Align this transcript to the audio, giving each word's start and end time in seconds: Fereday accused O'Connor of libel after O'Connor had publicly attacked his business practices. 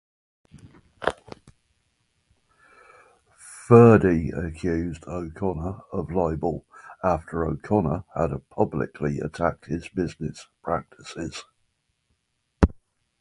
Fereday 3.37 4.29
accused 4.33 5.03
O'Connor 5.07 5.81
of 5.93 6.09
libel 6.09 6.65
after 7.03 7.45
O'Connor 7.45 8.05
had 8.15 8.49
publicly 8.49 9.19
attacked 9.19 9.67
his 9.67 9.87
business 9.89 10.47
practices. 10.63 11.43